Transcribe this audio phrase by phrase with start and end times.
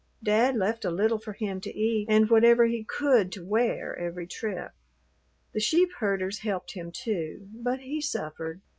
[0.23, 4.25] Dad left a little for him to eat and whatever he could to wear every
[4.25, 4.71] trip.
[5.53, 7.47] The sheep herders helped him, too.
[7.53, 8.61] But he suffered.